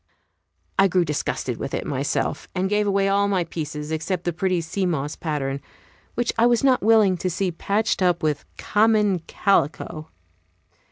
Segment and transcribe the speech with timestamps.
[0.79, 4.59] I grew disgusted with it myself, and gave away all my pieces except the pretty
[4.59, 5.61] sea moss pattern,
[6.15, 10.09] which I was not willing to see patched up with common calico.